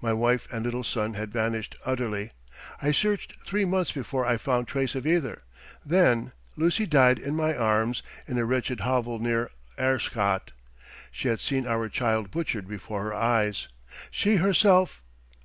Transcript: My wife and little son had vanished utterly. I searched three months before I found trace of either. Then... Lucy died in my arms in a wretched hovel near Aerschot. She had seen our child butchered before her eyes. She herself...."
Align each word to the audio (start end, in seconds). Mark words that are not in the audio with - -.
My 0.00 0.12
wife 0.12 0.46
and 0.52 0.64
little 0.64 0.84
son 0.84 1.14
had 1.14 1.32
vanished 1.32 1.74
utterly. 1.84 2.30
I 2.80 2.92
searched 2.92 3.34
three 3.44 3.64
months 3.64 3.90
before 3.90 4.24
I 4.24 4.36
found 4.36 4.68
trace 4.68 4.94
of 4.94 5.08
either. 5.08 5.42
Then... 5.84 6.30
Lucy 6.54 6.86
died 6.86 7.18
in 7.18 7.34
my 7.34 7.52
arms 7.56 8.04
in 8.28 8.38
a 8.38 8.44
wretched 8.44 8.78
hovel 8.82 9.18
near 9.18 9.50
Aerschot. 9.76 10.52
She 11.10 11.26
had 11.26 11.40
seen 11.40 11.66
our 11.66 11.88
child 11.88 12.30
butchered 12.30 12.68
before 12.68 13.02
her 13.02 13.14
eyes. 13.14 13.66
She 14.08 14.36
herself...." 14.36 15.02